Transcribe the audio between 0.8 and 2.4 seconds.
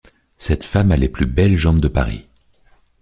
a les plus belles jambes de Paris.